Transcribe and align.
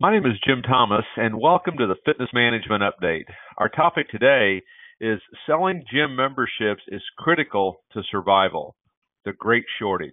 My 0.00 0.12
name 0.12 0.26
is 0.26 0.38
Jim 0.46 0.62
Thomas, 0.62 1.04
and 1.16 1.40
welcome 1.40 1.76
to 1.76 1.88
the 1.88 1.96
Fitness 2.06 2.28
Management 2.32 2.84
Update. 2.84 3.24
Our 3.56 3.68
topic 3.68 4.08
today 4.10 4.62
is 5.00 5.18
selling 5.44 5.82
gym 5.92 6.14
memberships 6.14 6.82
is 6.86 7.02
critical 7.18 7.80
to 7.94 8.02
survival, 8.08 8.76
the 9.24 9.32
great 9.32 9.64
shortage. 9.80 10.12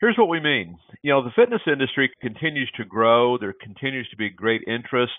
Here's 0.00 0.16
what 0.16 0.30
we 0.30 0.40
mean. 0.40 0.78
You 1.02 1.12
know, 1.12 1.22
the 1.22 1.32
fitness 1.36 1.60
industry 1.70 2.10
continues 2.22 2.70
to 2.78 2.86
grow. 2.86 3.36
There 3.36 3.52
continues 3.62 4.08
to 4.08 4.16
be 4.16 4.30
great 4.30 4.62
interest. 4.66 5.12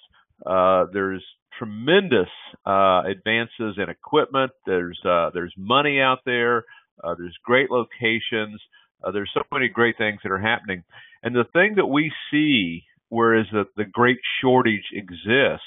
Uh, 0.43 0.85
there's 0.91 1.23
tremendous 1.59 2.29
uh, 2.65 3.03
advances 3.05 3.77
in 3.77 3.87
equipment. 3.87 4.49
There's 4.65 4.99
uh, 5.07 5.29
there's 5.31 5.53
money 5.55 6.01
out 6.01 6.21
there. 6.25 6.65
Uh, 7.03 7.13
there's 7.19 7.37
great 7.45 7.69
locations. 7.69 8.59
Uh, 9.03 9.11
there's 9.11 9.31
so 9.33 9.41
many 9.51 9.67
great 9.69 9.97
things 9.97 10.19
that 10.23 10.31
are 10.31 10.39
happening. 10.39 10.83
And 11.23 11.35
the 11.35 11.45
thing 11.53 11.75
that 11.75 11.85
we 11.85 12.11
see, 12.31 12.83
whereas 13.09 13.45
the, 13.51 13.65
the 13.75 13.85
great 13.85 14.19
shortage 14.41 14.85
exists, 14.93 15.63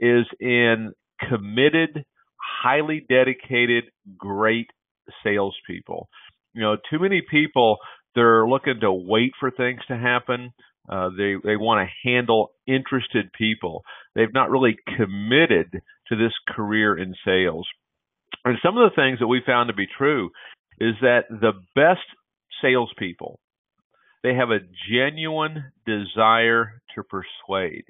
is 0.00 0.26
in 0.40 0.92
committed, 1.28 2.04
highly 2.62 3.04
dedicated, 3.08 3.84
great 4.16 4.68
salespeople. 5.22 6.08
You 6.54 6.62
know, 6.62 6.76
too 6.90 6.98
many 6.98 7.22
people 7.28 7.78
they're 8.14 8.46
looking 8.46 8.80
to 8.80 8.92
wait 8.92 9.32
for 9.38 9.50
things 9.50 9.80
to 9.88 9.96
happen. 9.96 10.52
Uh, 10.88 11.10
they 11.16 11.34
they 11.44 11.56
want 11.56 11.86
to 11.86 12.08
handle 12.08 12.50
interested 12.66 13.32
people. 13.32 13.82
They've 14.14 14.32
not 14.32 14.50
really 14.50 14.76
committed 14.96 15.70
to 16.08 16.16
this 16.16 16.32
career 16.48 16.98
in 16.98 17.14
sales. 17.24 17.68
And 18.44 18.58
some 18.64 18.76
of 18.76 18.90
the 18.90 18.96
things 18.96 19.18
that 19.20 19.28
we 19.28 19.42
found 19.44 19.68
to 19.68 19.74
be 19.74 19.86
true 19.86 20.30
is 20.80 20.94
that 21.02 21.24
the 21.28 21.52
best 21.74 22.00
salespeople, 22.62 23.40
they 24.22 24.34
have 24.34 24.50
a 24.50 24.60
genuine 24.90 25.64
desire 25.86 26.82
to 26.94 27.02
persuade. 27.02 27.84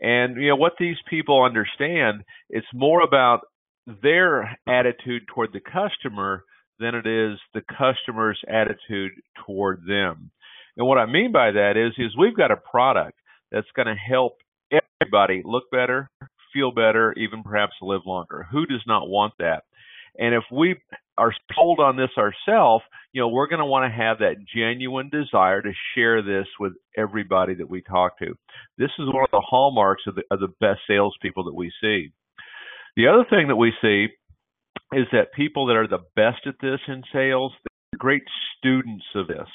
And 0.00 0.36
you 0.40 0.48
know 0.50 0.56
what 0.56 0.74
these 0.78 0.96
people 1.08 1.42
understand, 1.42 2.22
it's 2.50 2.66
more 2.74 3.02
about 3.02 3.40
their 4.02 4.58
attitude 4.66 5.22
toward 5.32 5.52
the 5.52 5.60
customer 5.60 6.44
than 6.78 6.94
it 6.94 7.06
is 7.06 7.38
the 7.54 7.62
customer's 7.62 8.38
attitude 8.48 9.12
toward 9.46 9.82
them. 9.86 10.30
And 10.76 10.86
what 10.86 10.98
I 10.98 11.06
mean 11.06 11.32
by 11.32 11.52
that 11.52 11.76
is 11.76 11.92
is 11.98 12.16
we've 12.16 12.36
got 12.36 12.50
a 12.50 12.56
product 12.56 13.18
that's 13.50 13.66
going 13.74 13.86
to 13.88 13.94
help 13.94 14.34
everybody 14.70 15.42
look 15.44 15.64
better, 15.70 16.10
feel 16.52 16.72
better, 16.72 17.14
even 17.16 17.42
perhaps 17.42 17.72
live 17.80 18.02
longer. 18.06 18.46
Who 18.50 18.66
does 18.66 18.82
not 18.86 19.08
want 19.08 19.34
that? 19.38 19.62
And 20.18 20.34
if 20.34 20.44
we 20.50 20.76
are 21.18 21.32
sold 21.54 21.80
on 21.80 21.96
this 21.96 22.10
ourselves, 22.18 22.84
you 23.16 23.22
know, 23.22 23.28
we're 23.28 23.46
going 23.46 23.60
to 23.60 23.64
want 23.64 23.90
to 23.90 23.96
have 23.96 24.18
that 24.18 24.44
genuine 24.54 25.08
desire 25.08 25.62
to 25.62 25.72
share 25.94 26.20
this 26.20 26.44
with 26.60 26.74
everybody 26.98 27.54
that 27.54 27.70
we 27.70 27.80
talk 27.80 28.18
to. 28.18 28.34
This 28.76 28.90
is 28.98 29.06
one 29.06 29.24
of 29.24 29.30
the 29.32 29.40
hallmarks 29.40 30.02
of 30.06 30.16
the, 30.16 30.22
of 30.30 30.38
the 30.38 30.52
best 30.60 30.80
salespeople 30.86 31.44
that 31.44 31.54
we 31.54 31.72
see. 31.80 32.12
The 32.94 33.06
other 33.06 33.24
thing 33.30 33.48
that 33.48 33.56
we 33.56 33.72
see 33.80 34.08
is 34.92 35.06
that 35.12 35.32
people 35.34 35.64
that 35.68 35.76
are 35.76 35.88
the 35.88 36.04
best 36.14 36.46
at 36.46 36.56
this 36.60 36.80
in 36.88 37.04
sales, 37.10 37.52
they're 37.64 37.96
great 37.96 38.24
students 38.58 39.06
of 39.14 39.28
this. 39.28 39.48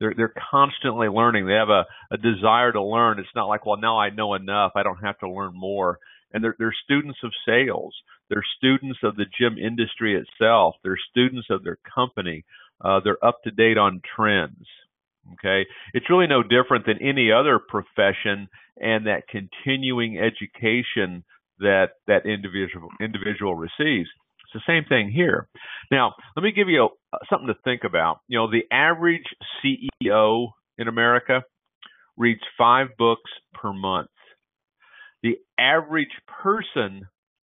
They're 0.00 0.14
they're 0.16 0.34
constantly 0.50 1.06
learning. 1.06 1.46
They 1.46 1.52
have 1.52 1.68
a, 1.68 1.86
a 2.10 2.16
desire 2.16 2.72
to 2.72 2.82
learn. 2.82 3.20
It's 3.20 3.28
not 3.36 3.46
like, 3.46 3.64
well, 3.64 3.78
now 3.80 4.00
I 4.00 4.10
know 4.10 4.34
enough. 4.34 4.72
I 4.74 4.82
don't 4.82 5.04
have 5.04 5.18
to 5.20 5.30
learn 5.30 5.52
more. 5.54 6.00
And 6.32 6.42
they're 6.42 6.56
they're 6.58 6.74
students 6.84 7.20
of 7.22 7.30
sales. 7.46 7.94
They're 8.28 8.44
students 8.58 8.98
of 9.04 9.14
the 9.14 9.26
gym 9.38 9.56
industry 9.56 10.16
itself. 10.16 10.74
They're 10.82 10.98
students 11.10 11.46
of 11.48 11.62
their 11.62 11.78
company. 11.94 12.44
Uh, 12.80 13.00
they're 13.02 13.24
up 13.24 13.42
to 13.44 13.50
date 13.50 13.78
on 13.78 14.00
trends. 14.16 14.66
Okay, 15.34 15.66
it's 15.92 16.08
really 16.08 16.26
no 16.26 16.42
different 16.42 16.86
than 16.86 17.02
any 17.02 17.30
other 17.30 17.58
profession 17.58 18.48
and 18.80 19.06
that 19.06 19.28
continuing 19.28 20.18
education 20.18 21.22
that 21.58 21.88
that 22.06 22.24
individual 22.24 22.88
individual 23.00 23.54
receives. 23.54 24.08
It's 24.44 24.64
the 24.66 24.72
same 24.72 24.84
thing 24.88 25.10
here. 25.10 25.48
Now, 25.90 26.14
let 26.36 26.42
me 26.42 26.52
give 26.52 26.68
you 26.68 26.88
a, 27.12 27.18
something 27.28 27.48
to 27.48 27.56
think 27.64 27.82
about. 27.84 28.20
You 28.28 28.38
know, 28.38 28.50
the 28.50 28.64
average 28.74 29.26
CEO 29.62 30.48
in 30.78 30.88
America 30.88 31.42
reads 32.16 32.40
five 32.56 32.88
books 32.96 33.30
per 33.52 33.72
month. 33.72 34.08
The 35.22 35.36
average 35.58 36.08
person 36.42 37.02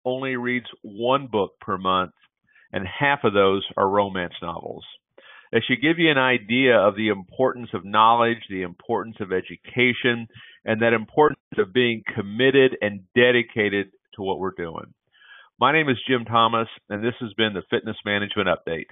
only 0.05 0.35
reads 0.35 0.67
one 0.81 1.27
book 1.27 1.53
per 1.61 1.77
month, 1.77 2.11
and 2.71 2.85
half 2.87 3.19
of 3.23 3.33
those 3.33 3.65
are 3.77 3.87
romance 3.89 4.33
novels. 4.41 4.85
That 5.51 5.63
should 5.67 5.81
give 5.81 5.99
you 5.99 6.09
an 6.09 6.17
idea 6.17 6.77
of 6.77 6.95
the 6.95 7.09
importance 7.09 7.69
of 7.73 7.83
knowledge, 7.83 8.37
the 8.49 8.61
importance 8.61 9.17
of 9.19 9.33
education, 9.33 10.27
and 10.63 10.81
that 10.81 10.93
importance 10.93 11.39
of 11.57 11.73
being 11.73 12.03
committed 12.15 12.77
and 12.81 13.01
dedicated 13.15 13.91
to 14.15 14.21
what 14.21 14.39
we're 14.39 14.55
doing. 14.55 14.93
My 15.59 15.73
name 15.73 15.89
is 15.89 15.97
Jim 16.07 16.23
Thomas, 16.25 16.67
and 16.89 17.03
this 17.03 17.15
has 17.19 17.33
been 17.33 17.53
the 17.53 17.63
Fitness 17.69 17.97
Management 18.05 18.47
Update. 18.47 18.87